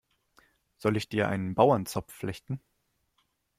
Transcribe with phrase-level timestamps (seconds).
[0.79, 2.59] Soll ich dir einen Bauernzopf flechten?